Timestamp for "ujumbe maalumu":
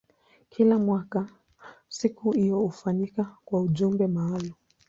3.61-4.53